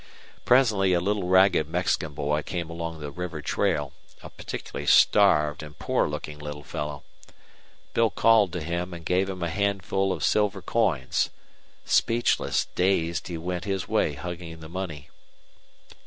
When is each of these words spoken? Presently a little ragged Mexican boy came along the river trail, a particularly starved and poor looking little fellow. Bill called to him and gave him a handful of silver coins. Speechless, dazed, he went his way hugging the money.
Presently 0.45 0.93
a 0.93 0.99
little 0.99 1.27
ragged 1.27 1.69
Mexican 1.69 2.15
boy 2.15 2.41
came 2.41 2.71
along 2.71 2.99
the 3.01 3.11
river 3.11 3.39
trail, 3.39 3.93
a 4.23 4.31
particularly 4.31 4.87
starved 4.87 5.61
and 5.61 5.77
poor 5.77 6.07
looking 6.09 6.39
little 6.39 6.63
fellow. 6.63 7.03
Bill 7.93 8.09
called 8.09 8.51
to 8.53 8.61
him 8.63 8.95
and 8.95 9.05
gave 9.05 9.29
him 9.29 9.43
a 9.43 9.49
handful 9.51 10.11
of 10.11 10.23
silver 10.23 10.63
coins. 10.63 11.29
Speechless, 11.85 12.65
dazed, 12.73 13.27
he 13.27 13.37
went 13.37 13.65
his 13.65 13.87
way 13.87 14.13
hugging 14.13 14.59
the 14.59 14.69
money. 14.69 15.11